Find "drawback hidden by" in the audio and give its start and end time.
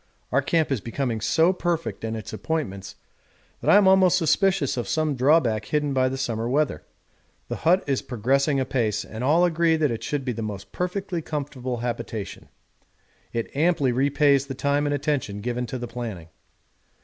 5.15-6.09